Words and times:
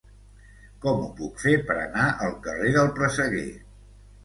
Com 0.85 0.97
ho 1.01 1.09
puc 1.19 1.43
fer 1.43 1.53
per 1.69 1.77
anar 1.83 2.07
al 2.29 2.35
carrer 2.49 2.73
del 2.81 2.93
Presseguer? 2.99 3.47